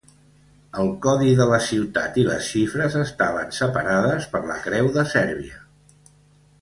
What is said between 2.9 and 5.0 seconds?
estaven separades per la Creu